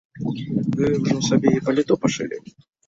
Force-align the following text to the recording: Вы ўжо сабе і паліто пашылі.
Вы 0.79 0.89
ўжо 1.03 1.21
сабе 1.29 1.55
і 1.59 1.63
паліто 1.69 2.03
пашылі. 2.09 2.37